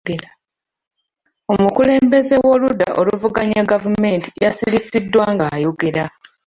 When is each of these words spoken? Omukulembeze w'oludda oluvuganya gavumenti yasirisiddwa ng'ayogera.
Omukulembeze 1.53 2.35
w'oludda 2.43 2.87
oluvuganya 2.99 3.61
gavumenti 3.71 4.29
yasirisiddwa 4.43 5.23
ng'ayogera. 5.33 6.05